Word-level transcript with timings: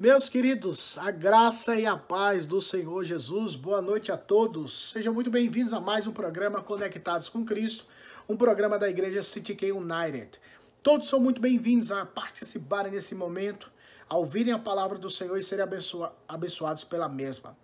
Meus 0.00 0.30
queridos, 0.30 0.96
a 0.96 1.10
graça 1.10 1.76
e 1.76 1.84
a 1.84 1.94
paz 1.94 2.46
do 2.46 2.58
Senhor 2.58 3.04
Jesus, 3.04 3.54
boa 3.54 3.82
noite 3.82 4.10
a 4.10 4.16
todos. 4.16 4.92
Sejam 4.92 5.12
muito 5.12 5.30
bem-vindos 5.30 5.74
a 5.74 5.78
mais 5.78 6.06
um 6.06 6.10
programa 6.10 6.62
Conectados 6.62 7.28
com 7.28 7.44
Cristo, 7.44 7.84
um 8.26 8.34
programa 8.34 8.78
da 8.78 8.88
Igreja 8.88 9.22
City 9.22 9.54
K 9.54 9.72
United. 9.72 10.40
Todos 10.82 11.06
são 11.06 11.20
muito 11.20 11.38
bem-vindos 11.38 11.92
a 11.92 12.06
participarem 12.06 12.90
nesse 12.90 13.14
momento, 13.14 13.70
a 14.08 14.16
ouvirem 14.16 14.54
a 14.54 14.58
palavra 14.58 14.96
do 14.96 15.10
Senhor 15.10 15.36
e 15.36 15.42
serem 15.42 15.64
abençoa 15.64 16.16
abençoados 16.26 16.82
pela 16.82 17.06
mesma. 17.06 17.54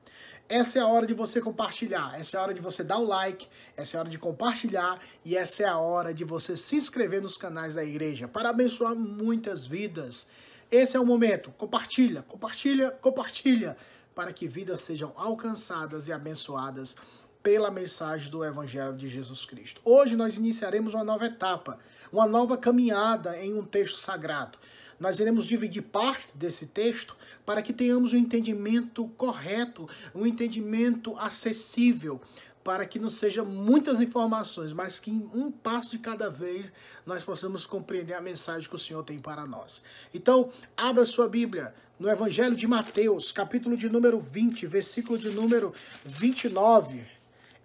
Essa 0.47 0.79
é 0.79 0.83
a 0.83 0.89
hora 0.89 1.07
de 1.07 1.15
você 1.15 1.41
compartilhar, 1.41 2.21
essa 2.21 2.37
é 2.37 2.41
a 2.41 2.43
hora 2.43 2.53
de 2.53 2.61
você 2.61 2.84
dar 2.84 2.98
o 2.98 3.07
like, 3.07 3.48
essa 3.75 3.97
é 3.97 3.98
a 3.98 4.01
hora 4.03 4.11
de 4.11 4.19
compartilhar 4.19 5.01
e 5.25 5.39
essa 5.39 5.62
é 5.62 5.69
a 5.69 5.79
hora 5.79 6.12
de 6.12 6.23
você 6.23 6.55
se 6.55 6.77
inscrever 6.77 7.23
nos 7.23 7.39
canais 7.39 7.77
da 7.77 7.83
igreja 7.83 8.28
para 8.28 8.50
abençoar 8.50 8.95
muitas 8.95 9.67
vidas. 9.67 10.28
Esse 10.70 10.97
é 10.97 11.00
o 11.00 11.06
momento. 11.06 11.53
Compartilha, 11.53 12.22
compartilha, 12.22 12.91
compartilha, 12.91 13.77
para 14.14 14.33
que 14.33 14.48
vidas 14.48 14.81
sejam 14.81 15.12
alcançadas 15.17 16.09
e 16.09 16.12
abençoadas 16.12 16.97
pela 17.42 17.70
mensagem 17.70 18.31
do 18.31 18.45
Evangelho 18.45 18.97
de 18.97 19.09
Jesus 19.09 19.44
Cristo. 19.44 19.81
Hoje 19.84 20.17
nós 20.17 20.37
iniciaremos 20.37 20.94
uma 20.94 21.05
nova 21.05 21.27
etapa, 21.27 21.78
uma 22.12 22.27
nova 22.27 22.56
caminhada 22.56 23.41
em 23.41 23.55
um 23.55 23.62
texto 23.62 24.00
sagrado. 24.00 24.59
Nós 24.98 25.20
iremos 25.20 25.44
dividir 25.44 25.83
partes 25.83 26.34
desse 26.34 26.67
texto 26.67 27.17
para 27.44 27.62
que 27.62 27.72
tenhamos 27.72 28.12
um 28.12 28.17
entendimento 28.17 29.06
correto, 29.17 29.89
um 30.14 30.27
entendimento 30.27 31.17
acessível, 31.19 32.20
para 32.67 32.84
que 32.84 32.98
não 32.98 33.09
sejam 33.09 33.47
muitas 33.47 34.00
informações, 34.00 34.72
mas 34.72 34.98
que 34.98 35.09
em 35.09 35.31
um 35.33 35.53
passo 35.53 35.92
de 35.92 36.00
cada 36.00 36.28
vez 36.28 36.72
nós 37.06 37.22
possamos 37.22 37.64
compreender 37.64 38.14
a 38.14 38.20
mensagem 38.20 38.69
que 38.69 38.75
o 38.75 38.78
Senhor 38.78 39.05
tem 39.05 39.20
para 39.20 39.47
nós. 39.47 39.81
Então, 40.12 40.50
abra 40.77 41.05
sua 41.05 41.28
Bíblia 41.28 41.72
no 41.97 42.11
Evangelho 42.11 42.56
de 42.56 42.67
Mateus, 42.67 43.31
capítulo 43.31 43.77
de 43.77 43.89
número 43.89 44.19
20, 44.19 44.67
versículo 44.67 45.17
de 45.17 45.31
número 45.31 45.72
29. 46.05 47.06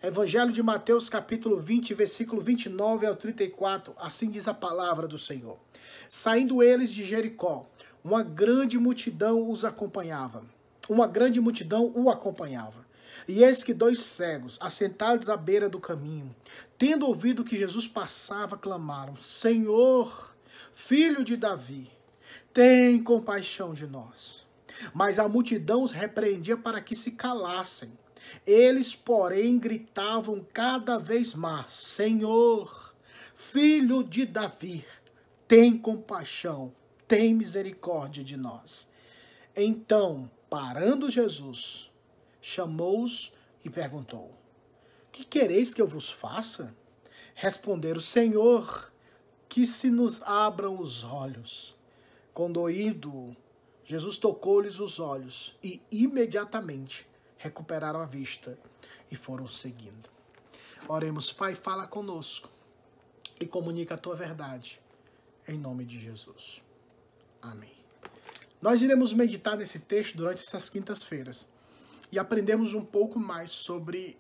Evangelho 0.04 0.52
de 0.52 0.62
Mateus, 0.62 1.10
capítulo 1.10 1.58
20, 1.58 1.96
versículo 1.96 2.40
29 2.40 3.08
ao 3.08 3.16
34, 3.16 3.96
assim 3.98 4.30
diz 4.30 4.48
a 4.48 4.54
palavra 4.54 5.08
do 5.08 5.18
Senhor. 5.18 5.58
Saindo 6.08 6.62
eles 6.62 6.94
de 6.94 7.04
Jericó, 7.04 7.68
uma 8.04 8.22
grande 8.22 8.78
multidão 8.78 9.50
os 9.50 9.66
acompanhava. 9.66 10.44
Uma 10.88 11.08
grande 11.08 11.42
multidão 11.42 11.92
o 11.96 12.08
acompanhava. 12.08 12.91
E 13.28 13.44
eis 13.44 13.64
que 13.64 13.74
dois 13.74 14.02
cegos, 14.02 14.58
assentados 14.62 15.30
à 15.30 15.38
beira 15.38 15.70
do 15.70 15.80
caminho, 15.80 16.36
tendo 16.78 17.08
ouvido 17.08 17.44
que 17.44 17.58
Jesus 17.58 17.88
passava, 17.88 18.58
clamaram: 18.58 19.16
Senhor, 19.16 20.36
filho 20.74 21.24
de 21.24 21.36
Davi, 21.36 21.90
tem 22.54 23.02
compaixão 23.04 23.74
de 23.74 23.88
nós. 23.88 24.46
Mas 24.94 25.20
a 25.20 25.28
multidão 25.28 25.84
os 25.84 25.92
repreendia 25.92 26.58
para 26.58 26.82
que 26.82 26.96
se 26.96 27.12
calassem. 27.12 27.92
Eles, 28.46 28.96
porém, 28.96 29.60
gritavam 29.60 30.46
cada 30.54 30.98
vez 30.98 31.34
mais: 31.34 31.72
Senhor, 31.72 32.96
filho 33.36 34.04
de 34.04 34.26
Davi, 34.26 34.86
tem 35.48 35.78
compaixão, 35.78 36.74
tem 37.08 37.34
misericórdia 37.34 38.24
de 38.24 38.38
nós. 38.38 38.90
Então, 39.56 40.32
parando 40.50 41.10
Jesus, 41.10 41.91
chamou-os 42.42 43.32
e 43.64 43.70
perguntou: 43.70 44.32
Que 45.12 45.24
quereis 45.24 45.74
que 45.74 45.82
eu 45.82 45.88
vos 45.88 46.10
faça? 46.10 46.76
Responderam: 47.36 48.02
Senhor, 48.02 48.92
que 49.48 49.66
se 49.66 49.90
nos 49.90 50.24
abram 50.24 50.80
os 50.80 51.04
olhos. 51.04 51.76
Condoído, 52.34 53.36
Jesus 53.84 54.18
tocou-lhes 54.18 54.80
os 54.80 55.00
olhos 55.00 55.56
e 55.62 55.82
imediatamente 55.92 57.06
recuperaram 57.38 58.00
a 58.00 58.06
vista 58.06 58.58
e 59.12 59.16
foram 59.16 59.48
seguindo. 59.48 60.10
Oremos, 60.88 61.34
Pai, 61.34 61.54
fala 61.54 61.86
conosco 61.86 62.50
e 63.40 63.46
comunica 63.46 63.96
a 63.96 63.98
tua 63.98 64.16
verdade, 64.16 64.80
em 65.48 65.58
nome 65.58 65.84
de 65.84 66.00
Jesus. 66.00 66.62
Amém. 67.42 67.74
Nós 68.62 68.82
iremos 68.82 69.12
meditar 69.12 69.58
nesse 69.58 69.80
texto 69.80 70.16
durante 70.16 70.44
essas 70.44 70.70
quintas-feiras 70.70 71.48
e 72.12 72.20
aprendemos 72.20 72.74
um 72.74 72.84
pouco 72.84 73.20
mais 73.20 73.52
sobre 73.52 74.18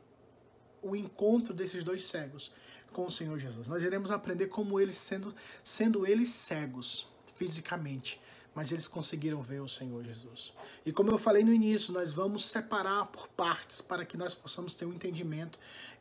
o 0.82 0.96
encontro 0.96 1.54
desses 1.54 1.84
dois 1.84 2.06
cegos 2.06 2.52
com 2.92 3.06
o 3.06 3.12
Senhor 3.12 3.38
Jesus. 3.38 3.68
Nós 3.68 3.84
iremos 3.84 4.12
aprender 4.12 4.48
como 4.48 4.80
eles, 4.80 4.96
sendo, 4.96 5.34
sendo 5.64 6.06
eles 6.06 6.30
cegos 6.30 7.08
fisicamente, 7.36 8.20
mas 8.54 8.72
eles 8.72 8.88
conseguiram 8.88 9.42
ver 9.42 9.62
o 9.62 9.68
Senhor 9.68 10.04
Jesus. 10.04 10.54
E 10.86 10.92
como 10.92 11.10
eu 11.12 11.18
falei 11.18 11.44
no 11.44 11.54
início, 11.54 11.94
nós 11.94 12.12
vamos 12.12 12.46
separar 12.46 13.06
por 13.06 13.28
partes 13.30 13.82
para 13.82 14.06
que 14.06 14.18
nós 14.18 14.34
possamos 14.34 14.76
ter 14.76 14.86
um 14.86 14.94
entendimento 14.94 15.58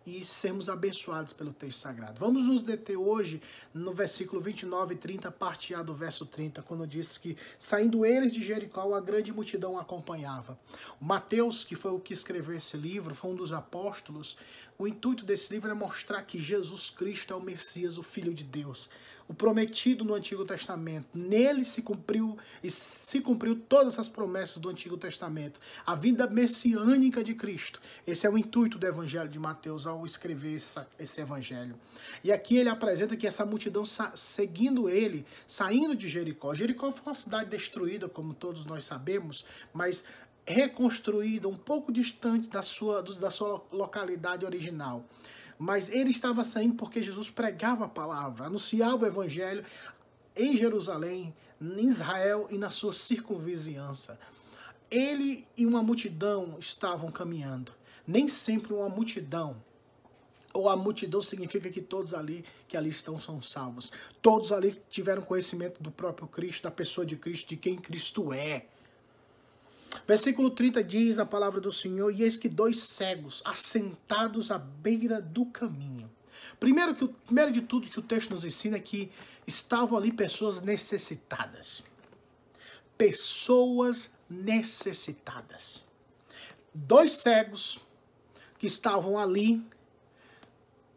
e 0.06 0.24
sermos 0.24 0.68
abençoados 0.68 1.32
pelo 1.32 1.52
texto 1.52 1.78
sagrado. 1.78 2.18
Vamos 2.18 2.44
nos 2.44 2.64
deter 2.64 2.96
hoje 2.96 3.40
no 3.72 3.92
versículo 3.92 4.40
29 4.40 4.94
e 4.94 4.98
30, 4.98 5.30
parte 5.30 5.74
A 5.74 5.82
do 5.82 5.94
verso 5.94 6.24
30, 6.24 6.62
quando 6.62 6.86
diz 6.86 7.18
que 7.18 7.36
saindo 7.58 8.04
eles 8.04 8.32
de 8.32 8.42
Jericó, 8.42 8.94
a 8.94 9.00
grande 9.00 9.32
multidão 9.32 9.78
acompanhava. 9.78 10.58
O 11.00 11.04
Mateus, 11.04 11.64
que 11.64 11.76
foi 11.76 11.92
o 11.92 12.00
que 12.00 12.14
escreveu 12.14 12.56
esse 12.56 12.76
livro, 12.76 13.14
foi 13.14 13.30
um 13.30 13.36
dos 13.36 13.52
apóstolos. 13.52 14.36
O 14.78 14.88
intuito 14.88 15.24
desse 15.24 15.52
livro 15.52 15.70
é 15.70 15.74
mostrar 15.74 16.22
que 16.22 16.38
Jesus 16.38 16.88
Cristo 16.88 17.34
é 17.34 17.36
o 17.36 17.42
Messias, 17.42 17.98
o 17.98 18.02
Filho 18.02 18.32
de 18.32 18.44
Deus 18.44 18.88
o 19.30 19.34
prometido 19.34 20.04
no 20.04 20.12
Antigo 20.12 20.44
Testamento. 20.44 21.06
Nele 21.14 21.64
se 21.64 21.82
cumpriu 21.82 22.36
e 22.64 22.68
se 22.68 23.20
cumpriu 23.20 23.54
todas 23.54 23.96
as 23.96 24.08
promessas 24.08 24.58
do 24.58 24.68
Antigo 24.68 24.96
Testamento. 24.96 25.60
A 25.86 25.94
vinda 25.94 26.26
messiânica 26.26 27.22
de 27.22 27.32
Cristo. 27.34 27.80
Esse 28.04 28.26
é 28.26 28.30
o 28.30 28.36
intuito 28.36 28.76
do 28.76 28.84
Evangelho 28.84 29.28
de 29.28 29.38
Mateus 29.38 29.86
ao 29.86 30.04
escrever 30.04 30.56
essa, 30.56 30.88
esse 30.98 31.20
Evangelho. 31.20 31.76
E 32.24 32.32
aqui 32.32 32.56
ele 32.56 32.68
apresenta 32.68 33.16
que 33.16 33.24
essa 33.24 33.46
multidão 33.46 33.84
seguindo 34.16 34.88
ele, 34.88 35.24
saindo 35.46 35.94
de 35.94 36.08
Jericó. 36.08 36.52
Jericó 36.52 36.90
foi 36.90 37.06
uma 37.06 37.14
cidade 37.14 37.48
destruída, 37.48 38.08
como 38.08 38.34
todos 38.34 38.64
nós 38.64 38.82
sabemos, 38.82 39.44
mas 39.72 40.02
reconstruída 40.44 41.46
um 41.46 41.56
pouco 41.56 41.92
distante 41.92 42.48
da 42.48 42.62
sua, 42.62 43.00
da 43.00 43.30
sua 43.30 43.64
localidade 43.70 44.44
original. 44.44 45.04
Mas 45.60 45.90
ele 45.90 46.08
estava 46.08 46.42
saindo 46.42 46.74
porque 46.74 47.02
Jesus 47.02 47.28
pregava 47.28 47.84
a 47.84 47.88
palavra, 47.88 48.46
anunciava 48.46 49.04
o 49.04 49.06
evangelho 49.06 49.62
em 50.34 50.56
Jerusalém, 50.56 51.34
em 51.60 51.86
Israel 51.86 52.48
e 52.50 52.56
na 52.56 52.70
sua 52.70 52.94
circunvizinhança. 52.94 54.18
Ele 54.90 55.46
e 55.58 55.66
uma 55.66 55.82
multidão 55.82 56.56
estavam 56.58 57.10
caminhando. 57.10 57.72
Nem 58.06 58.26
sempre 58.26 58.72
uma 58.72 58.88
multidão 58.88 59.54
ou 60.54 60.66
a 60.66 60.74
multidão 60.74 61.20
significa 61.20 61.68
que 61.68 61.82
todos 61.82 62.14
ali 62.14 62.42
que 62.66 62.74
ali 62.74 62.88
estão 62.88 63.20
são 63.20 63.42
salvos. 63.42 63.92
Todos 64.22 64.52
ali 64.52 64.80
tiveram 64.88 65.20
conhecimento 65.20 65.82
do 65.82 65.90
próprio 65.90 66.26
Cristo, 66.26 66.62
da 66.62 66.70
pessoa 66.70 67.04
de 67.04 67.16
Cristo, 67.16 67.50
de 67.50 67.58
quem 67.58 67.76
Cristo 67.76 68.32
é. 68.32 68.64
Versículo 70.06 70.50
30 70.50 70.82
diz 70.82 71.18
a 71.18 71.26
palavra 71.26 71.60
do 71.60 71.72
Senhor: 71.72 72.10
E 72.10 72.22
eis 72.22 72.36
que 72.36 72.48
dois 72.48 72.80
cegos, 72.80 73.42
assentados 73.44 74.50
à 74.50 74.58
beira 74.58 75.20
do 75.20 75.46
caminho. 75.46 76.10
Primeiro, 76.58 76.94
que, 76.94 77.06
primeiro 77.06 77.52
de 77.52 77.62
tudo 77.62 77.88
que 77.88 77.98
o 77.98 78.02
texto 78.02 78.30
nos 78.30 78.44
ensina 78.44 78.76
é 78.76 78.80
que 78.80 79.10
estavam 79.46 79.98
ali 79.98 80.12
pessoas 80.12 80.62
necessitadas. 80.62 81.82
Pessoas 82.96 84.12
necessitadas. 84.28 85.84
Dois 86.72 87.12
cegos 87.12 87.78
que 88.58 88.66
estavam 88.66 89.18
ali 89.18 89.64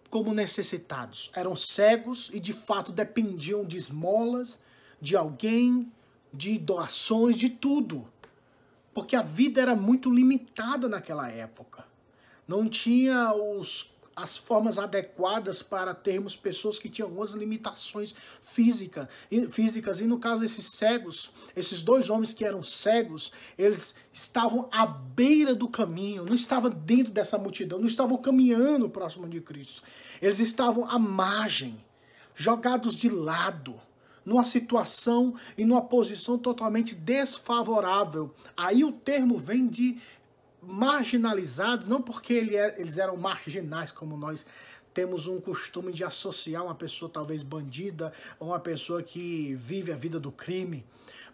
como 0.09 0.33
necessitados. 0.33 1.31
Eram 1.33 1.55
cegos 1.55 2.29
e 2.33 2.39
de 2.39 2.53
fato 2.53 2.91
dependiam 2.91 3.65
de 3.65 3.77
esmolas, 3.77 4.59
de 5.01 5.15
alguém, 5.15 5.91
de 6.31 6.57
doações, 6.59 7.37
de 7.37 7.49
tudo 7.49 8.12
porque 8.93 9.15
a 9.15 9.21
vida 9.21 9.61
era 9.61 9.75
muito 9.75 10.09
limitada 10.09 10.87
naquela 10.87 11.29
época. 11.29 11.85
Não 12.47 12.67
tinha 12.67 13.33
os, 13.33 13.91
as 14.15 14.37
formas 14.37 14.77
adequadas 14.77 15.61
para 15.61 15.93
termos 15.93 16.35
pessoas 16.35 16.77
que 16.77 16.89
tinham 16.89 17.07
algumas 17.07 17.31
limitações 17.31 18.13
física, 18.41 19.09
físicas. 19.49 19.99
E 19.99 20.05
no 20.05 20.19
caso 20.19 20.41
desses 20.41 20.77
cegos, 20.77 21.31
esses 21.55 21.81
dois 21.81 22.09
homens 22.09 22.33
que 22.33 22.45
eram 22.45 22.61
cegos, 22.61 23.31
eles 23.57 23.95
estavam 24.11 24.69
à 24.71 24.85
beira 24.85 25.55
do 25.55 25.67
caminho, 25.67 26.25
não 26.25 26.35
estavam 26.35 26.69
dentro 26.69 27.11
dessa 27.11 27.37
multidão, 27.37 27.79
não 27.79 27.87
estavam 27.87 28.17
caminhando 28.17 28.89
próximo 28.89 29.27
de 29.27 29.41
Cristo. 29.41 29.81
Eles 30.21 30.39
estavam 30.39 30.89
à 30.89 30.99
margem, 30.99 31.83
jogados 32.35 32.95
de 32.95 33.09
lado 33.09 33.79
numa 34.25 34.43
situação 34.43 35.35
e 35.57 35.65
numa 35.65 35.81
posição 35.81 36.37
totalmente 36.37 36.95
desfavorável. 36.95 38.33
Aí 38.55 38.83
o 38.83 38.91
termo 38.91 39.37
vem 39.37 39.67
de 39.67 39.97
marginalizado, 40.61 41.87
não 41.87 42.01
porque 42.01 42.33
ele 42.33 42.55
é, 42.55 42.79
eles 42.79 42.97
eram 42.97 43.17
marginais 43.17 43.91
como 43.91 44.15
nós 44.15 44.45
temos 44.93 45.27
um 45.27 45.39
costume 45.39 45.91
de 45.91 46.03
associar 46.03 46.63
uma 46.63 46.75
pessoa 46.75 47.09
talvez 47.11 47.41
bandida 47.43 48.13
ou 48.39 48.49
uma 48.49 48.59
pessoa 48.59 49.01
que 49.01 49.55
vive 49.55 49.91
a 49.91 49.95
vida 49.95 50.19
do 50.19 50.31
crime, 50.31 50.85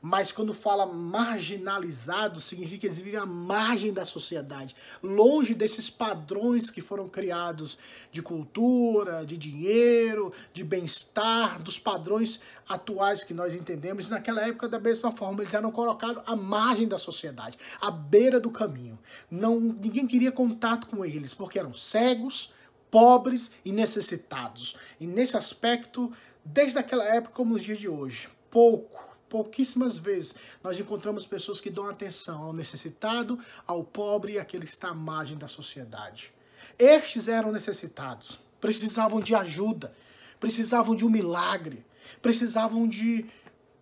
mas 0.01 0.31
quando 0.31 0.53
fala 0.53 0.85
marginalizado, 0.85 2.39
significa 2.39 2.81
que 2.81 2.87
eles 2.87 2.99
vivem 2.99 3.19
à 3.19 3.25
margem 3.25 3.91
da 3.91 4.05
sociedade, 4.05 4.75
longe 5.03 5.53
desses 5.53 5.89
padrões 5.89 6.69
que 6.69 6.81
foram 6.81 7.09
criados 7.09 7.77
de 8.11 8.21
cultura, 8.21 9.25
de 9.25 9.35
dinheiro, 9.37 10.33
de 10.53 10.63
bem-estar, 10.63 11.61
dos 11.61 11.77
padrões 11.77 12.39
atuais 12.67 13.23
que 13.23 13.33
nós 13.33 13.53
entendemos. 13.53 14.07
E 14.07 14.11
naquela 14.11 14.47
época, 14.47 14.69
da 14.69 14.79
mesma 14.79 15.11
forma, 15.11 15.41
eles 15.41 15.53
eram 15.53 15.71
colocados 15.71 16.23
à 16.25 16.35
margem 16.35 16.87
da 16.87 16.97
sociedade, 16.97 17.57
à 17.81 17.91
beira 17.91 18.39
do 18.39 18.49
caminho. 18.49 18.97
Não, 19.29 19.59
ninguém 19.59 20.07
queria 20.07 20.31
contato 20.31 20.87
com 20.87 21.03
eles, 21.03 21.33
porque 21.33 21.59
eram 21.59 21.73
cegos, 21.73 22.53
pobres 22.91 23.51
e 23.63 23.71
necessitados. 23.71 24.75
E 24.99 25.07
nesse 25.07 25.37
aspecto, 25.37 26.11
desde 26.43 26.77
aquela 26.77 27.05
época 27.05 27.35
como 27.35 27.53
nos 27.53 27.63
dias 27.63 27.77
de 27.77 27.87
hoje, 27.87 28.29
pouco 28.49 29.09
pouquíssimas 29.29 29.97
vezes 29.97 30.33
nós 30.63 30.79
encontramos 30.79 31.25
pessoas 31.25 31.61
que 31.61 31.69
dão 31.69 31.87
atenção 31.87 32.43
ao 32.43 32.53
necessitado, 32.53 33.39
ao 33.65 33.83
pobre 33.83 34.33
e 34.33 34.39
àquele 34.39 34.65
que 34.65 34.71
está 34.71 34.89
à 34.89 34.93
margem 34.93 35.37
da 35.37 35.47
sociedade. 35.47 36.33
Estes 36.77 37.27
eram 37.27 37.51
necessitados, 37.51 38.39
precisavam 38.59 39.19
de 39.19 39.35
ajuda, 39.35 39.93
precisavam 40.39 40.95
de 40.95 41.05
um 41.05 41.09
milagre, 41.09 41.85
precisavam 42.21 42.87
de 42.87 43.25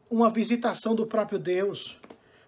uma 0.10 0.30
visitação 0.30 0.94
do 0.94 1.06
próprio 1.06 1.40
Deus. 1.40 2.00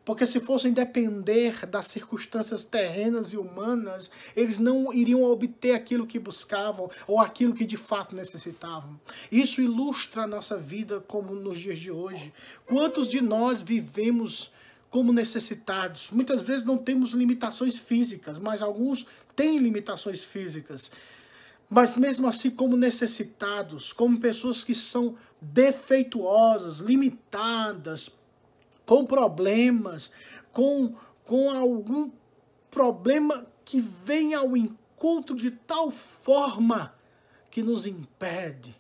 Porque 0.10 0.26
se 0.26 0.40
fossem 0.40 0.74
depender 0.74 1.68
das 1.68 1.86
circunstâncias 1.86 2.66
terrenas 2.66 3.32
e 3.32 3.38
humanas, 3.38 4.10
eles 4.36 4.58
não 4.58 4.92
iriam 4.92 5.22
obter 5.22 5.76
aquilo 5.76 6.08
que 6.08 6.18
buscavam 6.18 6.90
ou 7.06 7.20
aquilo 7.20 7.54
que 7.54 7.64
de 7.64 7.78
fato 7.78 8.16
necessitavam. 8.16 9.00
Isso 9.32 9.62
ilustra 9.62 10.24
a 10.24 10.28
nossa 10.28 10.58
vida 10.58 11.00
como 11.00 11.36
nos 11.36 11.60
dias 11.60 11.78
de 11.78 11.92
hoje. 11.92 12.34
Quantos 12.66 13.08
de 13.08 13.22
nós 13.22 13.62
vivemos 13.62 14.52
como 14.90 15.14
necessitados? 15.14 16.10
Muitas 16.12 16.42
vezes 16.42 16.66
não 16.66 16.80
temos 16.80 17.12
limitações 17.12 17.78
físicas, 17.78 18.40
mas 18.40 18.64
alguns 18.64 19.06
têm 19.36 19.60
limitações 19.60 20.24
físicas. 20.24 20.92
Mas 21.70 21.96
mesmo 21.96 22.28
assim, 22.28 22.50
como 22.50 22.76
necessitados, 22.76 23.94
como 23.94 24.20
pessoas 24.20 24.64
que 24.64 24.74
são 24.74 25.16
defeituosas, 25.40 26.80
limitadas, 26.80 28.10
com 28.90 29.06
problemas, 29.06 30.12
com, 30.52 30.96
com 31.24 31.52
algum 31.52 32.10
problema 32.72 33.46
que 33.64 33.80
vem 33.80 34.34
ao 34.34 34.58
encontro 34.58 35.36
de 35.36 35.52
tal 35.52 35.92
forma 35.92 36.96
que 37.52 37.62
nos 37.62 37.86
impede 37.86 38.76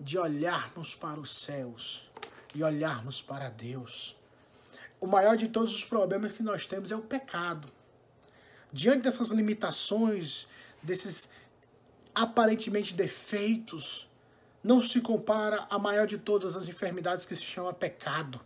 de 0.00 0.16
olharmos 0.16 0.94
para 0.94 1.20
os 1.20 1.34
céus 1.34 2.10
e 2.54 2.64
olharmos 2.64 3.20
para 3.20 3.50
Deus. 3.50 4.16
O 4.98 5.06
maior 5.06 5.36
de 5.36 5.48
todos 5.48 5.74
os 5.74 5.84
problemas 5.84 6.32
que 6.32 6.42
nós 6.42 6.64
temos 6.64 6.90
é 6.90 6.96
o 6.96 7.02
pecado. 7.02 7.68
Diante 8.72 9.02
dessas 9.02 9.28
limitações, 9.28 10.48
desses 10.82 11.28
aparentemente 12.14 12.94
defeitos, 12.94 14.08
não 14.64 14.80
se 14.80 14.98
compara 15.02 15.66
a 15.68 15.78
maior 15.78 16.06
de 16.06 16.16
todas 16.16 16.56
as 16.56 16.66
enfermidades 16.68 17.26
que 17.26 17.36
se 17.36 17.42
chama 17.42 17.70
pecado. 17.74 18.40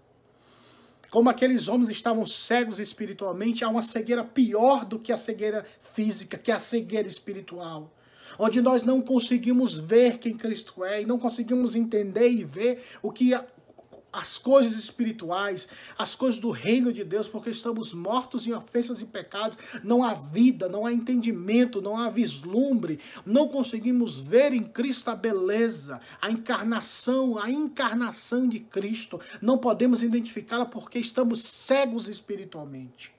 Como 1.14 1.30
aqueles 1.30 1.68
homens 1.68 1.90
estavam 1.90 2.26
cegos 2.26 2.80
espiritualmente, 2.80 3.62
há 3.62 3.68
uma 3.68 3.84
cegueira 3.84 4.24
pior 4.24 4.84
do 4.84 4.98
que 4.98 5.12
a 5.12 5.16
cegueira 5.16 5.64
física, 5.80 6.36
que 6.36 6.50
é 6.50 6.56
a 6.56 6.58
cegueira 6.58 7.06
espiritual. 7.06 7.94
Onde 8.36 8.60
nós 8.60 8.82
não 8.82 9.00
conseguimos 9.00 9.78
ver 9.78 10.18
quem 10.18 10.34
Cristo 10.34 10.84
é 10.84 11.02
e 11.02 11.06
não 11.06 11.16
conseguimos 11.16 11.76
entender 11.76 12.28
e 12.28 12.42
ver 12.42 12.82
o 13.00 13.12
que 13.12 13.32
as 14.14 14.38
coisas 14.38 14.74
espirituais, 14.74 15.68
as 15.98 16.14
coisas 16.14 16.38
do 16.38 16.50
reino 16.50 16.92
de 16.92 17.02
Deus, 17.02 17.26
porque 17.26 17.50
estamos 17.50 17.92
mortos 17.92 18.46
em 18.46 18.52
ofensas 18.52 19.02
e 19.02 19.06
pecados, 19.06 19.58
não 19.82 20.04
há 20.04 20.14
vida, 20.14 20.68
não 20.68 20.86
há 20.86 20.92
entendimento, 20.92 21.82
não 21.82 21.96
há 21.96 22.08
vislumbre, 22.08 23.00
não 23.26 23.48
conseguimos 23.48 24.18
ver 24.18 24.52
em 24.52 24.62
Cristo 24.62 25.10
a 25.10 25.16
beleza, 25.16 26.00
a 26.22 26.30
encarnação, 26.30 27.36
a 27.38 27.50
encarnação 27.50 28.48
de 28.48 28.60
Cristo, 28.60 29.20
não 29.42 29.58
podemos 29.58 30.02
identificá-la 30.02 30.66
porque 30.66 31.00
estamos 31.00 31.42
cegos 31.42 32.08
espiritualmente. 32.08 33.12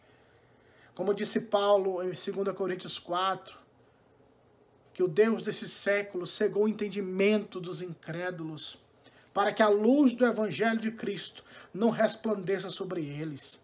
Como 0.94 1.14
disse 1.14 1.42
Paulo 1.42 2.02
em 2.02 2.14
2 2.14 2.56
Coríntios 2.56 2.98
4, 2.98 3.54
que 4.94 5.04
o 5.04 5.10
Deus 5.10 5.42
desse 5.42 5.68
século 5.68 6.26
cegou 6.26 6.64
o 6.64 6.70
entendimento 6.70 7.60
dos 7.60 7.82
incrédulos 7.82 8.78
para 9.36 9.52
que 9.52 9.62
a 9.62 9.68
luz 9.68 10.14
do 10.14 10.26
Evangelho 10.26 10.80
de 10.80 10.92
Cristo 10.92 11.44
não 11.74 11.90
resplandeça 11.90 12.70
sobre 12.70 13.06
eles. 13.06 13.62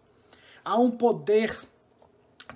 Há 0.62 0.78
um 0.78 0.90
poder, 0.90 1.58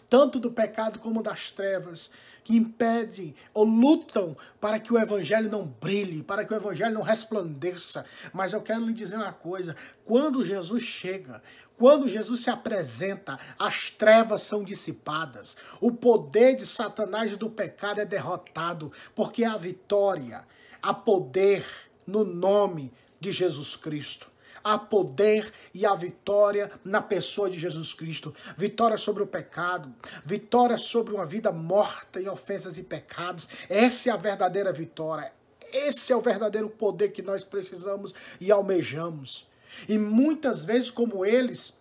tanto 0.06 0.38
do 0.38 0.52
pecado 0.52 0.98
como 0.98 1.22
das 1.22 1.50
trevas, 1.50 2.10
que 2.44 2.54
impedem 2.54 3.34
ou 3.54 3.64
lutam 3.64 4.36
para 4.60 4.78
que 4.78 4.92
o 4.92 4.98
Evangelho 4.98 5.50
não 5.50 5.64
brilhe, 5.66 6.22
para 6.22 6.44
que 6.44 6.52
o 6.52 6.56
Evangelho 6.56 6.92
não 6.92 7.00
resplandeça. 7.00 8.04
Mas 8.34 8.52
eu 8.52 8.60
quero 8.60 8.84
lhe 8.84 8.92
dizer 8.92 9.16
uma 9.16 9.32
coisa: 9.32 9.74
quando 10.04 10.44
Jesus 10.44 10.82
chega, 10.82 11.42
quando 11.78 12.10
Jesus 12.10 12.42
se 12.42 12.50
apresenta, 12.50 13.40
as 13.58 13.88
trevas 13.88 14.42
são 14.42 14.62
dissipadas, 14.62 15.56
o 15.80 15.90
poder 15.90 16.54
de 16.54 16.66
Satanás 16.66 17.32
e 17.32 17.36
do 17.36 17.48
pecado 17.48 17.98
é 17.98 18.04
derrotado, 18.04 18.92
porque 19.14 19.42
há 19.42 19.56
vitória, 19.56 20.46
há 20.82 20.92
poder 20.92 21.64
no 22.06 22.22
nome 22.22 22.92
de 23.20 23.32
Jesus 23.32 23.76
Cristo. 23.76 24.28
Há 24.62 24.76
poder 24.76 25.52
e 25.72 25.86
há 25.86 25.94
vitória 25.94 26.72
na 26.84 27.00
pessoa 27.00 27.48
de 27.48 27.58
Jesus 27.58 27.94
Cristo. 27.94 28.34
Vitória 28.56 28.96
sobre 28.96 29.22
o 29.22 29.26
pecado, 29.26 29.94
vitória 30.24 30.76
sobre 30.76 31.14
uma 31.14 31.24
vida 31.24 31.52
morta 31.52 32.20
em 32.20 32.28
ofensas 32.28 32.76
e 32.76 32.82
pecados. 32.82 33.48
Essa 33.68 34.10
é 34.10 34.12
a 34.12 34.16
verdadeira 34.16 34.72
vitória. 34.72 35.32
Esse 35.72 36.12
é 36.12 36.16
o 36.16 36.20
verdadeiro 36.20 36.68
poder 36.68 37.10
que 37.10 37.22
nós 37.22 37.44
precisamos 37.44 38.14
e 38.40 38.50
almejamos. 38.50 39.46
E 39.88 39.98
muitas 39.98 40.64
vezes, 40.64 40.90
como 40.90 41.24
eles, 41.24 41.76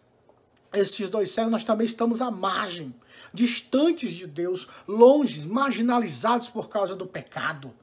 esses 0.74 1.10
dois 1.10 1.32
céus, 1.32 1.51
nós 1.51 1.63
também 1.63 1.86
estamos 1.86 2.22
à 2.22 2.30
margem, 2.30 2.94
distantes 3.34 4.12
de 4.12 4.27
Deus, 4.27 4.68
longe, 4.88 5.48
marginalizados 5.48 6.50
por 6.50 6.70
causa 6.70 6.96
do 6.96 7.08
pecado. 7.08 7.74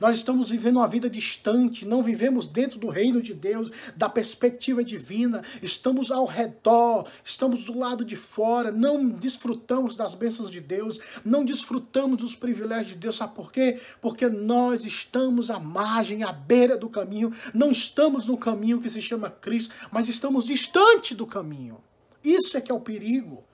Nós 0.00 0.16
estamos 0.16 0.50
vivendo 0.50 0.76
uma 0.76 0.88
vida 0.88 1.08
distante, 1.08 1.86
não 1.86 2.02
vivemos 2.02 2.46
dentro 2.46 2.78
do 2.78 2.88
reino 2.88 3.22
de 3.22 3.34
Deus, 3.34 3.70
da 3.96 4.08
perspectiva 4.08 4.84
divina, 4.84 5.42
estamos 5.62 6.10
ao 6.10 6.24
redor, 6.24 7.06
estamos 7.24 7.64
do 7.64 7.78
lado 7.78 8.04
de 8.04 8.16
fora, 8.16 8.70
não 8.70 9.08
desfrutamos 9.08 9.96
das 9.96 10.14
bênçãos 10.14 10.50
de 10.50 10.60
Deus, 10.60 11.00
não 11.24 11.44
desfrutamos 11.44 12.18
dos 12.18 12.34
privilégios 12.34 12.94
de 12.94 12.98
Deus. 12.98 13.16
Sabe 13.16 13.34
por 13.34 13.52
quê? 13.52 13.80
Porque 14.00 14.28
nós 14.28 14.84
estamos 14.84 15.50
à 15.50 15.58
margem, 15.58 16.22
à 16.22 16.32
beira 16.32 16.76
do 16.76 16.88
caminho, 16.88 17.32
não 17.54 17.70
estamos 17.70 18.26
no 18.26 18.36
caminho 18.36 18.80
que 18.80 18.90
se 18.90 19.02
chama 19.02 19.30
Cristo, 19.30 19.74
mas 19.90 20.08
estamos 20.08 20.46
distante 20.46 21.14
do 21.14 21.26
caminho. 21.26 21.78
Isso 22.24 22.56
é 22.56 22.60
que 22.60 22.70
é 22.70 22.74
o 22.74 22.80
perigo. 22.80 23.44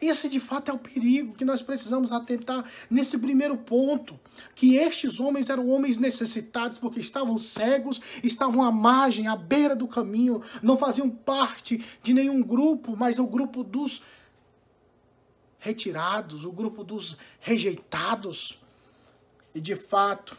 Esse 0.00 0.28
de 0.28 0.38
fato 0.38 0.70
é 0.70 0.74
o 0.74 0.78
perigo 0.78 1.34
que 1.34 1.44
nós 1.44 1.60
precisamos 1.60 2.12
atentar 2.12 2.64
nesse 2.88 3.18
primeiro 3.18 3.56
ponto, 3.56 4.18
que 4.54 4.76
estes 4.76 5.18
homens 5.18 5.50
eram 5.50 5.68
homens 5.68 5.98
necessitados 5.98 6.78
porque 6.78 7.00
estavam 7.00 7.36
cegos, 7.36 8.00
estavam 8.22 8.62
à 8.62 8.70
margem, 8.70 9.26
à 9.26 9.34
beira 9.34 9.74
do 9.74 9.88
caminho, 9.88 10.40
não 10.62 10.76
faziam 10.76 11.10
parte 11.10 11.84
de 12.00 12.14
nenhum 12.14 12.40
grupo, 12.40 12.96
mas 12.96 13.18
o 13.18 13.26
grupo 13.26 13.64
dos 13.64 14.04
retirados, 15.58 16.44
o 16.44 16.52
grupo 16.52 16.84
dos 16.84 17.16
rejeitados. 17.40 18.60
E 19.52 19.60
de 19.60 19.74
fato, 19.74 20.38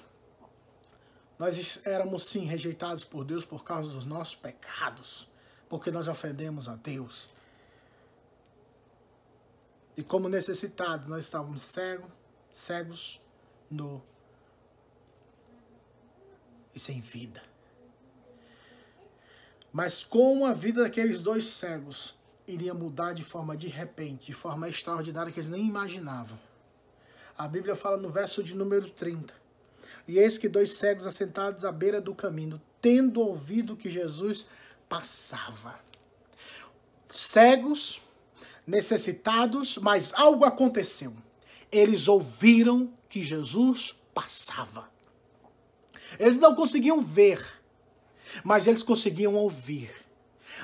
nós 1.38 1.82
éramos 1.86 2.25
sim 2.25 2.46
rejeitados 2.46 3.04
por 3.04 3.25
Deus 3.25 3.44
por 3.44 3.66
causa 3.66 3.89
dos 3.89 4.06
nossos 4.06 4.36
pecados, 4.36 5.28
porque 5.68 5.92
nós 5.92 6.08
ofendemos 6.08 6.70
a 6.70 6.75
Deus. 6.75 7.30
E 10.00 10.03
como 10.03 10.29
necessitados, 10.29 11.08
nós 11.08 11.25
estávamos 11.25 11.62
cegos, 11.62 12.10
cegos 12.53 13.22
no 13.70 14.01
e 16.74 16.79
sem 16.79 17.01
vida. 17.01 17.44
Mas 19.74 20.01
como 20.01 20.46
a 20.46 20.53
vida 20.53 20.84
daqueles 20.84 21.20
dois 21.20 21.44
cegos 21.48 22.18
iria 22.48 22.74
mudar 22.74 23.12
de 23.12 23.25
forma 23.25 23.58
de 23.58 23.68
repente, 23.68 24.27
de 24.27 24.32
forma 24.32 24.70
extraordinária 24.70 25.34
que 25.34 25.39
eles 25.41 25.50
nem 25.51 25.68
imaginavam. 25.68 26.39
A 27.38 27.46
Bíblia 27.46 27.75
fala 27.75 27.98
no 27.98 28.10
verso 28.10 28.41
de 28.41 28.56
número 28.56 28.89
30. 28.91 29.34
E 30.08 30.18
eis 30.18 30.38
que 30.38 30.48
dois 30.48 30.77
cegos 30.77 31.06
assentados 31.06 31.65
à 31.65 31.74
beira 31.74 32.00
do 32.00 32.15
caminho, 32.15 32.62
tendo 32.79 33.20
ouvido 33.20 33.75
que 33.75 33.91
Jesus 33.91 34.48
passava. 34.88 35.77
Cegos 37.10 38.01
necessitados, 38.70 39.78
mas 39.78 40.14
algo 40.14 40.46
aconteceu. 40.46 41.14
Eles 41.72 42.08
ouviram 42.08 42.94
que 43.10 43.22
Jesus 43.24 43.96
passava. 44.14 44.90
Eles 46.20 46.40
não 46.40 46.56
conseguiam 46.56 47.02
ver, 47.02 47.46
mas 48.44 48.68
eles 48.68 48.84
conseguiam 48.84 49.36
ouvir. 49.36 49.92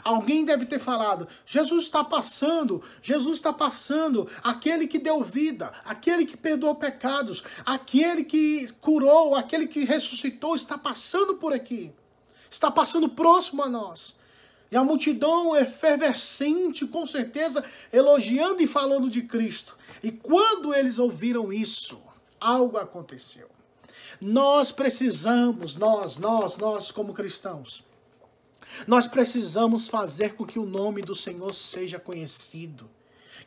Alguém 0.03 0.43
deve 0.43 0.65
ter 0.65 0.79
falado: 0.79 1.27
Jesus 1.45 1.85
está 1.85 2.03
passando, 2.03 2.83
Jesus 3.01 3.37
está 3.37 3.53
passando, 3.53 4.29
aquele 4.43 4.87
que 4.87 4.99
deu 4.99 5.23
vida, 5.23 5.71
aquele 5.83 6.25
que 6.25 6.37
perdoou 6.37 6.75
pecados, 6.75 7.43
aquele 7.65 8.23
que 8.23 8.71
curou, 8.81 9.35
aquele 9.35 9.67
que 9.67 9.85
ressuscitou, 9.85 10.55
está 10.55 10.77
passando 10.77 11.35
por 11.35 11.53
aqui, 11.53 11.93
está 12.49 12.69
passando 12.69 13.09
próximo 13.09 13.63
a 13.63 13.69
nós. 13.69 14.15
E 14.71 14.75
a 14.75 14.83
multidão 14.83 15.55
efervescente, 15.55 16.87
com 16.87 17.05
certeza, 17.05 17.63
elogiando 17.93 18.61
e 18.61 18.67
falando 18.67 19.09
de 19.09 19.21
Cristo. 19.21 19.77
E 20.03 20.11
quando 20.11 20.73
eles 20.73 20.99
ouviram 20.99 21.53
isso, 21.53 22.01
algo 22.39 22.77
aconteceu. 22.77 23.49
Nós 24.19 24.71
precisamos, 24.71 25.75
nós, 25.75 26.17
nós, 26.17 26.57
nós 26.57 26.91
como 26.91 27.13
cristãos, 27.13 27.83
nós 28.87 29.07
precisamos 29.07 29.87
fazer 29.87 30.33
com 30.35 30.45
que 30.45 30.59
o 30.59 30.65
nome 30.65 31.01
do 31.01 31.15
Senhor 31.15 31.53
seja 31.53 31.99
conhecido. 31.99 32.89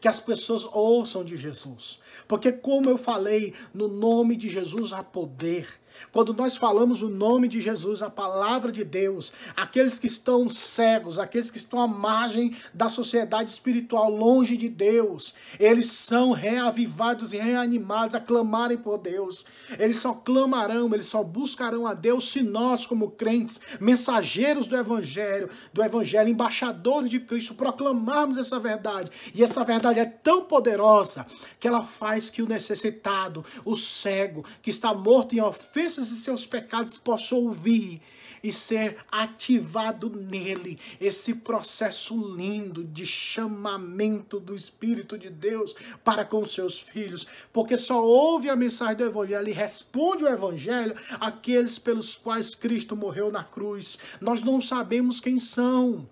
Que 0.01 0.07
as 0.07 0.21
pessoas 0.21 0.65
ouçam 0.65 1.25
de 1.25 1.37
Jesus. 1.37 1.99
Porque, 2.29 2.53
como 2.53 2.89
eu 2.89 2.97
falei, 2.97 3.53
no 3.75 3.89
nome 3.89 4.37
de 4.37 4.49
Jesus 4.49 4.93
há 4.93 5.03
poder. 5.03 5.69
Quando 6.13 6.33
nós 6.35 6.57
falamos 6.57 7.03
o 7.03 7.09
nome 7.09 7.49
de 7.49 7.61
Jesus, 7.61 8.03
a 8.03 8.11
palavra 8.11 8.71
de 8.73 8.85
Deus, 8.85 9.33
aqueles 9.57 9.99
que 9.99 10.07
estão 10.07 10.49
cegos, 10.51 11.19
aqueles 11.19 11.51
que 11.51 11.59
estão 11.59 11.81
à 11.81 11.87
margem 11.87 12.57
da 12.73 12.89
sociedade 12.89 13.51
espiritual, 13.51 14.11
longe 14.11 14.57
de 14.57 14.69
Deus, 14.69 15.35
eles 15.59 15.91
são 15.91 16.33
reavivados 16.33 17.33
e 17.33 17.39
reanimados 17.39 18.15
a 18.15 18.21
clamarem 18.21 18.79
por 18.79 18.99
Deus. 18.99 19.45
Eles 19.79 19.99
só 19.99 20.13
clamarão, 20.13 20.93
eles 20.95 21.07
só 21.07 21.23
buscarão 21.23 21.87
a 21.87 21.95
Deus 21.95 22.31
se 22.31 22.43
nós, 22.43 22.87
como 22.87 23.11
crentes, 23.11 23.61
mensageiros 23.81 24.67
do 24.67 24.77
Evangelho, 24.77 25.51
do 25.73 25.83
Evangelho, 25.83 26.29
embaixadores 26.29 27.11
de 27.11 27.21
Cristo, 27.21 27.55
proclamarmos 27.55 28.37
essa 28.37 28.59
verdade. 28.59 29.11
E 29.35 29.43
essa 29.43 29.65
verdade 29.65 30.01
é 30.01 30.07
tão 30.07 30.45
poderosa 30.45 31.27
que 31.59 31.67
ela 31.67 31.85
faz 31.85 32.31
que 32.31 32.43
o 32.43 32.49
necessitado, 32.49 33.45
o 33.65 33.77
cego, 33.77 34.45
que 34.63 34.71
está 34.71 34.95
morto 34.95 35.35
em 35.35 35.41
ofensa, 35.41 35.78
ofensas 35.79 36.11
e 36.11 36.17
seus 36.17 36.45
pecados 36.45 36.99
possam 36.99 37.39
ouvir 37.39 38.03
e 38.43 38.53
ser 38.53 38.97
ativado 39.11 40.11
nele 40.11 40.79
esse 41.01 41.35
processo 41.35 42.17
lindo 42.35 42.83
de 42.85 43.07
chamamento 43.07 44.41
do 44.41 44.55
Espírito 44.55 45.17
de 45.17 45.31
Deus 45.31 45.75
para 46.05 46.25
com 46.25 46.45
seus 46.45 46.81
filhos, 46.81 47.27
porque 47.53 47.79
só 47.79 48.05
ouve 48.05 48.51
a 48.51 48.57
mensagem 48.57 48.97
do 48.97 49.05
Evangelho 49.05 49.49
e 49.49 49.53
responde 49.53 50.25
o 50.25 50.29
Evangelho 50.29 50.97
aqueles 51.21 51.79
pelos 51.79 52.17
quais 52.17 52.55
Cristo 52.55 52.97
morreu 52.97 53.31
na 53.31 53.45
cruz. 53.45 53.99
Nós 54.21 54.43
não 54.43 54.61
sabemos 54.61 55.21
quem 55.21 55.39
são. 55.39 56.09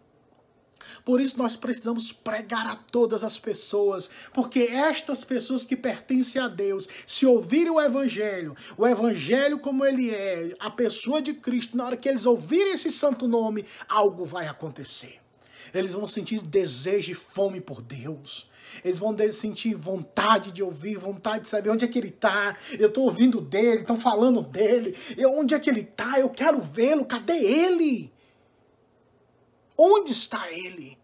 Por 1.07 1.21
isso 1.21 1.39
nós 1.39 1.55
precisamos 1.55 2.11
pregar 2.11 2.67
a 2.67 2.75
todas 2.75 3.23
as 3.23 3.39
pessoas, 3.39 4.11
porque 4.35 4.63
estas 4.63 5.23
pessoas 5.23 5.65
que 5.65 5.77
pertencem 5.77 6.43
a 6.43 6.49
Deus, 6.49 6.89
se 7.07 7.25
ouvirem 7.25 7.71
o 7.71 7.81
evangelho, 7.81 8.57
o 8.77 8.85
evangelho 8.85 9.61
como 9.61 9.85
ele 9.85 10.11
é, 10.11 10.53
a 10.59 10.69
pessoa 10.69 11.23
de 11.23 11.33
Cristo, 11.33 11.77
na 11.77 11.87
hora 11.87 11.97
que 11.97 12.09
eles 12.09 12.27
ouvirem 12.27 12.73
esse 12.73 12.91
santo 12.91 13.29
nome, 13.29 13.65
algo 13.89 14.25
vai 14.25 14.49
acontecer. 14.49 15.21
Eles 15.73 15.93
vão 15.93 16.09
sentir 16.09 16.41
desejo 16.43 17.13
e 17.13 17.15
fome 17.15 17.61
por 17.61 17.81
Deus. 17.81 18.51
Eles 18.85 18.99
vão 18.99 19.17
sentir 19.31 19.77
vontade 19.77 20.51
de 20.51 20.61
ouvir, 20.61 20.99
vontade 20.99 21.45
de 21.45 21.49
saber 21.49 21.71
onde 21.71 21.85
é 21.85 21.89
que 21.89 22.01
ele 22.01 22.09
está. 22.09 22.57
Eu 22.77 22.89
estou 22.89 23.05
ouvindo 23.05 23.41
dele, 23.41 23.83
estão 23.83 23.97
falando 23.97 24.43
dele. 24.43 24.97
Eu, 25.17 25.39
onde 25.39 25.55
é 25.55 25.61
que 25.61 25.71
ele 25.71 25.83
está? 25.83 26.19
Eu 26.19 26.31
quero 26.31 26.61
vê-lo. 26.61 27.05
Cadê 27.05 27.37
ele? 27.37 28.13
Onde 29.77 30.13
está 30.13 30.51
ele? 30.51 30.96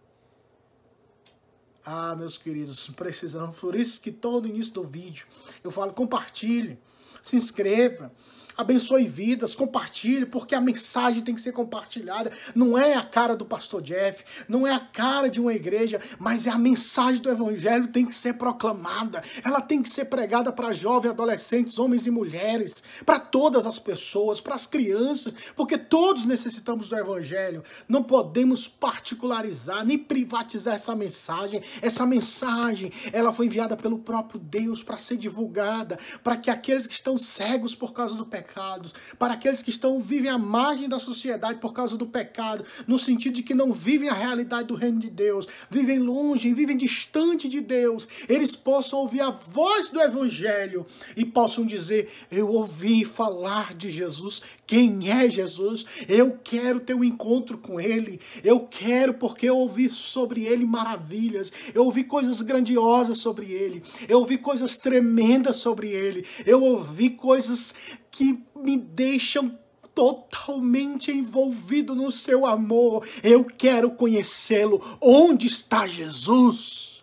Ah, 1.85 2.15
meus 2.17 2.39
queridos, 2.39 2.89
precisamos. 2.97 3.57
Por 3.57 3.75
isso 3.75 4.01
que 4.01 4.13
todo 4.13 4.47
início 4.47 4.75
do 4.75 4.85
vídeo 4.85 5.27
eu 5.65 5.71
falo, 5.71 5.93
compartilhe, 5.93 6.79
se 7.23 7.37
inscreva, 7.37 8.13
abençoe 8.57 9.09
vidas, 9.09 9.55
compartilhe, 9.55 10.27
porque 10.27 10.55
a 10.55 10.61
mensagem 10.61 11.23
tem 11.23 11.35
que 11.35 11.41
ser 11.41 11.53
compartilhada. 11.53 12.31
Não 12.55 12.77
é 12.77 12.95
a 12.95 13.03
cara 13.03 13.35
do 13.35 13.45
pastor 13.45 13.81
Jeff, 13.83 14.25
não 14.49 14.67
é 14.67 14.73
a 14.73 14.81
cara 14.81 15.29
de 15.29 15.41
uma 15.41 15.55
igreja, 15.55 16.01
mas 16.19 16.47
é 16.47 16.51
a 16.51 16.59
mensagem 16.59 17.21
do 17.21 17.31
evangelho 17.31 17.89
tem 17.89 18.05
que 18.07 18.15
ser 18.15 18.35
proclamada. 18.35 19.23
Ela 19.43 19.61
tem 19.61 19.83
que 19.83 19.89
ser 19.89 20.07
pregada 20.07 20.53
para 20.53 20.73
jovens, 20.73 21.11
adolescentes, 21.11 21.79
homens 21.79 22.07
e 22.07 22.11
mulheres, 22.11 22.83
para 23.07 23.19
todas 23.19 23.67
as 23.67 23.79
pessoas, 23.79 24.41
para 24.41 24.55
as 24.55 24.67
crianças, 24.67 25.35
porque 25.57 25.79
todos 25.79 26.25
necessitamos 26.25 26.89
do 26.89 26.97
evangelho. 26.97 27.65
Não 27.89 28.03
podemos 28.03 28.69
particularizar 28.69 29.85
nem 29.85 29.99
privatizar 29.99 30.75
essa 30.75 30.95
mensagem. 30.95 31.63
Essa 31.81 32.05
mensagem, 32.05 32.93
ela 33.13 33.33
foi 33.33 33.47
enviada 33.47 33.77
pelo 33.77 33.99
próprio 33.99 34.39
Deus 34.39 34.83
para 34.83 34.99
ser 34.99 35.17
divulgada, 35.17 35.99
para 36.23 36.37
que 36.37 36.51
aqueles 36.51 36.87
que 36.87 36.95
estão 36.95 37.17
cegos 37.17 37.75
por 37.75 37.93
causa 37.93 38.15
do 38.15 38.27
pecado 38.27 38.42
pecados, 38.43 38.95
para 39.19 39.35
aqueles 39.35 39.63
que 39.63 39.71
estão 39.71 40.01
vivem 40.01 40.31
à 40.31 40.37
margem 40.37 40.89
da 40.89 40.99
sociedade 40.99 41.61
por 41.61 41.73
causa 41.73 41.97
do 41.97 42.07
pecado, 42.07 42.65
no 42.87 42.99
sentido 42.99 43.35
de 43.35 43.43
que 43.43 43.55
não 43.55 43.73
vivem 43.73 44.09
a 44.09 44.15
realidade 44.15 44.69
do 44.69 44.75
reino 44.75 44.99
de 44.99 45.09
Deus, 45.09 45.47
vivem 45.71 45.99
longe, 45.99 46.53
vivem 46.53 46.77
distante 46.77 47.49
de 47.49 47.61
Deus, 47.61 48.09
eles 48.29 48.57
possam 48.57 48.99
ouvir 48.99 49.21
a 49.21 49.31
voz 49.31 49.91
do 49.91 50.01
evangelho 50.01 50.85
e 51.17 51.25
possam 51.25 51.65
dizer: 51.65 52.11
"Eu 52.31 52.49
ouvi 52.49 53.05
falar 53.05 53.75
de 53.75 53.89
Jesus, 53.89 54.43
quem 54.73 55.11
é 55.11 55.29
Jesus? 55.29 55.85
Eu 56.09 56.39
quero 56.43 56.81
ter 56.81 56.95
um 56.95 57.05
encontro 57.05 57.59
com 57.59 57.79
ele. 57.79 58.19
Eu 58.43 58.61
quero 58.61 59.13
porque 59.13 59.49
eu 59.49 59.59
ouvi 59.59 59.91
sobre 59.91 60.47
ele 60.47 60.65
maravilhas. 60.65 61.53
Eu 61.75 61.85
ouvi 61.85 62.05
coisas 62.05 62.41
grandiosas 62.41 63.19
sobre 63.19 63.53
ele. 63.53 63.83
Eu 64.09 64.21
ouvi 64.21 64.39
coisas 64.39 64.79
tremendas 64.79 65.57
sobre 65.57 65.91
ele. 65.91 66.25
Eu 66.47 66.63
ouvi 66.63 67.11
coisas 67.11 67.75
que 68.13 68.45
me 68.55 68.79
deixam 68.79 69.59
totalmente 69.95 71.11
envolvido 71.11 71.95
no 71.95 72.11
seu 72.11 72.47
amor. 72.47 73.07
Eu 73.23 73.45
quero 73.45 73.91
conhecê-lo. 73.91 74.81
Onde 75.01 75.47
está 75.47 75.87
Jesus? 75.87 77.03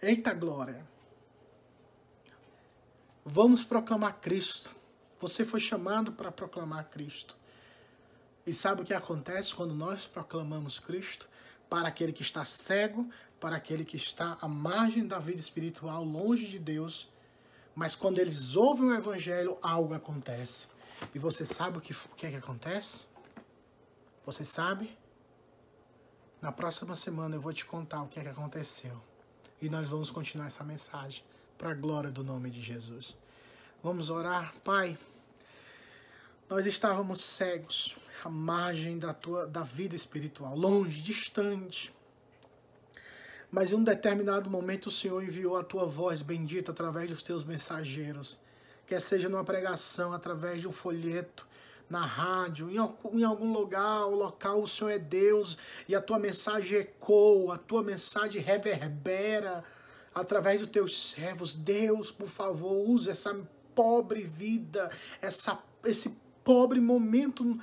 Eita 0.00 0.32
glória! 0.32 0.86
Vamos 3.24 3.62
proclamar 3.62 4.20
Cristo. 4.20 4.74
Você 5.20 5.44
foi 5.44 5.60
chamado 5.60 6.12
para 6.12 6.32
proclamar 6.32 6.88
Cristo. 6.90 7.36
E 8.44 8.52
sabe 8.52 8.82
o 8.82 8.84
que 8.84 8.94
acontece 8.94 9.54
quando 9.54 9.74
nós 9.74 10.04
proclamamos 10.04 10.80
Cristo? 10.80 11.28
Para 11.70 11.88
aquele 11.88 12.12
que 12.12 12.22
está 12.22 12.44
cego, 12.44 13.08
para 13.38 13.56
aquele 13.56 13.84
que 13.84 13.96
está 13.96 14.36
à 14.40 14.48
margem 14.48 15.06
da 15.06 15.20
vida 15.20 15.40
espiritual, 15.40 16.04
longe 16.04 16.46
de 16.46 16.58
Deus, 16.58 17.11
mas 17.74 17.94
quando 17.94 18.18
eles 18.18 18.54
ouvem 18.54 18.86
o 18.86 18.94
evangelho, 18.94 19.56
algo 19.62 19.94
acontece. 19.94 20.66
E 21.14 21.18
você 21.18 21.46
sabe 21.46 21.78
o 21.78 21.80
que, 21.80 21.92
o 21.92 22.14
que 22.16 22.26
é 22.26 22.30
que 22.30 22.36
acontece? 22.36 23.06
Você 24.24 24.44
sabe? 24.44 24.96
Na 26.40 26.52
próxima 26.52 26.94
semana 26.94 27.36
eu 27.36 27.40
vou 27.40 27.52
te 27.52 27.64
contar 27.64 28.02
o 28.02 28.08
que 28.08 28.20
é 28.20 28.22
que 28.22 28.28
aconteceu. 28.28 29.00
E 29.60 29.68
nós 29.68 29.88
vamos 29.88 30.10
continuar 30.10 30.46
essa 30.46 30.64
mensagem 30.64 31.24
para 31.56 31.70
a 31.70 31.74
glória 31.74 32.10
do 32.10 32.22
nome 32.22 32.50
de 32.50 32.60
Jesus. 32.60 33.16
Vamos 33.82 34.10
orar, 34.10 34.54
Pai. 34.64 34.98
Nós 36.48 36.66
estávamos 36.66 37.20
cegos, 37.20 37.96
à 38.22 38.28
margem 38.28 38.98
da 38.98 39.14
tua 39.14 39.46
da 39.46 39.62
vida 39.62 39.96
espiritual, 39.96 40.56
longe, 40.56 41.00
distante 41.00 41.92
mas 43.52 43.70
em 43.70 43.74
um 43.74 43.84
determinado 43.84 44.48
momento 44.48 44.86
o 44.86 44.90
Senhor 44.90 45.22
enviou 45.22 45.58
a 45.58 45.62
tua 45.62 45.84
voz 45.84 46.22
bendita 46.22 46.72
através 46.72 47.10
dos 47.10 47.22
teus 47.22 47.44
mensageiros, 47.44 48.38
quer 48.86 48.98
seja 48.98 49.28
numa 49.28 49.44
pregação, 49.44 50.14
através 50.14 50.62
de 50.62 50.66
um 50.66 50.72
folheto, 50.72 51.46
na 51.90 52.06
rádio, 52.06 52.70
em 52.70 52.78
algum 53.22 53.52
lugar, 53.52 54.06
o 54.06 54.14
local, 54.14 54.62
o 54.62 54.66
Senhor 54.66 54.88
é 54.88 54.98
Deus 54.98 55.58
e 55.86 55.94
a 55.94 56.00
tua 56.00 56.18
mensagem 56.18 56.78
ecoa, 56.78 57.56
a 57.56 57.58
tua 57.58 57.82
mensagem 57.82 58.40
reverbera 58.40 59.62
através 60.14 60.62
dos 60.62 60.70
teus 60.70 61.10
servos. 61.10 61.54
Deus, 61.54 62.10
por 62.10 62.28
favor, 62.28 62.88
use 62.88 63.10
essa 63.10 63.38
pobre 63.74 64.22
vida, 64.22 64.90
essa, 65.20 65.62
esse 65.84 66.16
pobre 66.42 66.80
momento 66.80 67.60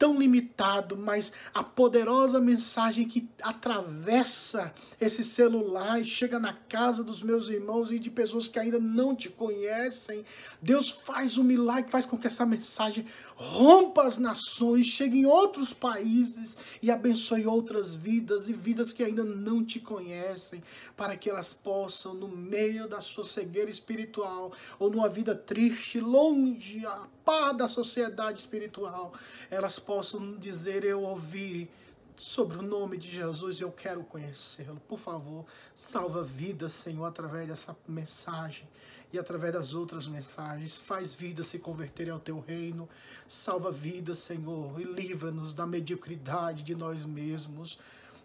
tão 0.00 0.18
limitado, 0.18 0.96
mas 0.96 1.30
a 1.52 1.62
poderosa 1.62 2.40
mensagem 2.40 3.06
que 3.06 3.28
atravessa 3.42 4.72
esse 4.98 5.22
celular 5.22 6.00
e 6.00 6.06
chega 6.06 6.38
na 6.38 6.54
casa 6.54 7.04
dos 7.04 7.22
meus 7.22 7.50
irmãos 7.50 7.92
e 7.92 7.98
de 7.98 8.10
pessoas 8.10 8.48
que 8.48 8.58
ainda 8.58 8.80
não 8.80 9.14
te 9.14 9.28
conhecem. 9.28 10.24
Deus 10.62 10.88
faz 10.88 11.36
um 11.36 11.42
milagre, 11.42 11.90
faz 11.90 12.06
com 12.06 12.16
que 12.16 12.26
essa 12.26 12.46
mensagem 12.46 13.04
rompa 13.36 14.04
as 14.04 14.16
nações, 14.16 14.86
chegue 14.86 15.18
em 15.18 15.26
outros 15.26 15.74
países 15.74 16.56
e 16.80 16.90
abençoe 16.90 17.46
outras 17.46 17.94
vidas 17.94 18.48
e 18.48 18.54
vidas 18.54 18.94
que 18.94 19.02
ainda 19.02 19.22
não 19.22 19.62
te 19.62 19.78
conhecem, 19.78 20.62
para 20.96 21.14
que 21.14 21.28
elas 21.28 21.52
possam, 21.52 22.14
no 22.14 22.26
meio 22.26 22.88
da 22.88 23.02
sua 23.02 23.24
cegueira 23.24 23.70
espiritual 23.70 24.50
ou 24.78 24.90
numa 24.90 25.10
vida 25.10 25.34
triste, 25.34 26.00
longe, 26.00 26.86
a 26.86 27.06
par 27.22 27.52
da 27.52 27.68
sociedade 27.68 28.40
espiritual, 28.40 29.12
elas 29.50 29.78
possam 29.90 30.36
dizer: 30.36 30.84
Eu 30.84 31.02
ouvi 31.02 31.68
sobre 32.16 32.56
o 32.56 32.62
nome 32.62 32.96
de 32.96 33.10
Jesus, 33.10 33.60
eu 33.60 33.72
quero 33.72 34.04
conhecê-lo. 34.04 34.80
Por 34.88 35.00
favor, 35.00 35.44
salva 35.74 36.22
vidas, 36.22 36.74
Senhor, 36.74 37.04
através 37.06 37.48
dessa 37.48 37.76
mensagem 37.88 38.68
e 39.12 39.18
através 39.18 39.52
das 39.52 39.74
outras 39.74 40.06
mensagens. 40.06 40.76
Faz 40.76 41.12
vidas 41.12 41.48
se 41.48 41.58
converterem 41.58 42.12
ao 42.12 42.20
teu 42.20 42.38
reino. 42.38 42.88
Salva 43.26 43.72
vidas, 43.72 44.20
Senhor, 44.20 44.80
e 44.80 44.84
livra-nos 44.84 45.54
da 45.54 45.66
mediocridade 45.66 46.62
de 46.62 46.76
nós 46.76 47.04
mesmos, 47.04 47.80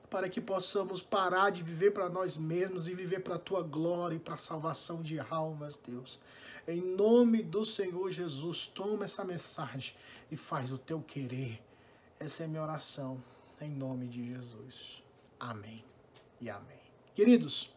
para 0.08 0.30
que 0.30 0.40
possamos 0.40 1.02
parar 1.02 1.50
de 1.50 1.64
viver 1.64 1.94
para 1.94 2.08
nós 2.10 2.38
mesmos 2.38 2.88
e 2.88 2.94
viver 2.94 3.22
para 3.22 3.38
a 3.38 3.40
tua 3.40 3.64
glória 3.64 4.18
e 4.18 4.20
para 4.20 4.36
a 4.36 4.38
salvação 4.38 5.02
de 5.02 5.20
almas, 5.20 5.80
Deus. 5.84 6.20
Em 6.68 6.82
nome 6.82 7.44
do 7.44 7.64
Senhor 7.64 8.10
Jesus, 8.10 8.66
toma 8.66 9.06
essa 9.06 9.24
mensagem 9.24 9.96
e 10.32 10.36
faz 10.36 10.72
o 10.72 10.78
teu 10.78 11.00
querer. 11.02 11.62
Essa 12.20 12.44
é 12.44 12.46
a 12.46 12.50
minha 12.50 12.64
oração, 12.64 13.24
em 13.62 13.70
nome 13.70 14.08
de 14.08 14.34
Jesus. 14.34 15.04
Amém 15.40 15.84
e 16.42 16.50
amém. 16.50 16.80
Queridos, 17.14 17.70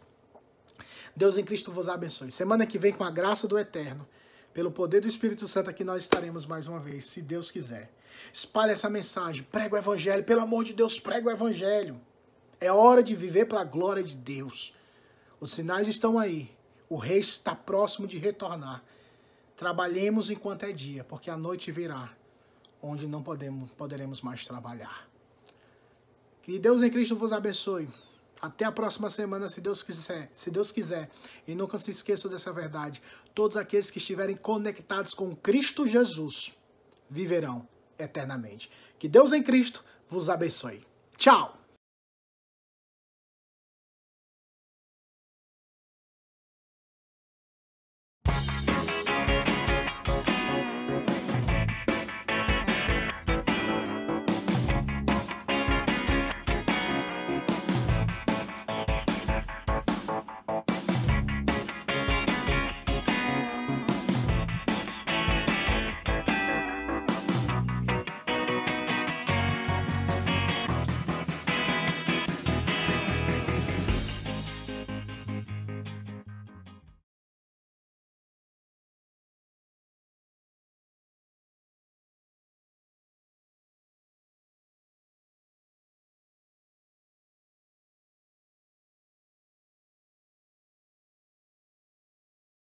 Deus 1.15 1.37
em 1.37 1.45
Cristo 1.45 1.71
vos 1.71 1.89
abençoe. 1.89 2.31
Semana 2.31 2.67
que 2.67 2.79
vem, 2.79 2.93
com 2.93 3.05
a 3.05 3.11
graça 3.11 3.47
do 3.47 3.59
Eterno, 3.59 4.09
pelo 4.55 4.71
poder 4.71 5.01
do 5.01 5.09
Espírito 5.09 5.47
Santo, 5.47 5.69
aqui 5.69 5.85
nós 5.85 6.03
estaremos 6.03 6.47
mais 6.47 6.67
uma 6.67 6.81
vez, 6.81 7.07
se 7.07 7.21
Deus 7.21 7.51
quiser. 7.51 7.93
Espalhe 8.33 8.73
essa 8.73 8.89
mensagem, 8.89 9.43
prega 9.43 9.75
o 9.75 9.79
Evangelho, 9.79 10.25
pelo 10.25 10.41
amor 10.41 10.65
de 10.65 10.73
Deus, 10.73 10.99
prega 10.99 11.29
o 11.29 11.31
Evangelho. 11.31 12.01
É 12.61 12.73
hora 12.73 13.03
de 13.03 13.15
viver 13.15 13.47
para 13.47 13.61
a 13.61 13.65
glória 13.65 14.03
de 14.03 14.17
Deus. 14.17 14.75
Os 15.41 15.53
sinais 15.53 15.87
estão 15.87 16.19
aí. 16.19 16.51
O 16.89 16.97
rei 16.97 17.19
está 17.19 17.55
próximo 17.55 18.07
de 18.07 18.19
retornar. 18.19 18.83
Trabalhemos 19.57 20.31
enquanto 20.31 20.63
é 20.65 20.73
dia, 20.73 21.05
porque 21.05 21.31
a 21.31 21.37
noite 21.37 21.71
virá, 21.73 22.11
onde 22.83 23.07
não 23.07 23.23
podemos, 23.23 23.71
poderemos 23.73 24.21
mais 24.21 24.45
trabalhar. 24.47 25.09
Que 26.43 26.59
Deus 26.59 26.81
em 26.81 26.91
Cristo 26.91 27.17
vos 27.17 27.33
abençoe. 27.33 27.89
Até 28.41 28.65
a 28.65 28.73
próxima 28.73 29.11
semana, 29.11 29.49
se 29.49 29.61
Deus 29.61 29.83
quiser. 29.83 30.31
Se 30.33 30.51
Deus 30.51 30.71
quiser. 30.71 31.11
E 31.47 31.55
nunca 31.55 31.79
se 31.79 31.91
esqueçam 31.91 32.31
dessa 32.31 32.53
verdade. 32.53 33.03
Todos 33.35 33.57
aqueles 33.57 33.91
que 33.91 33.99
estiverem 33.99 34.37
conectados 34.37 35.13
com 35.13 35.35
Cristo 35.35 35.87
Jesus 35.87 36.55
viverão 37.11 37.67
eternamente. 37.99 38.71
Que 38.99 39.09
Deus 39.09 39.33
em 39.33 39.43
Cristo 39.43 39.85
vos 40.09 40.29
abençoe. 40.29 40.87
Tchau! 41.17 41.58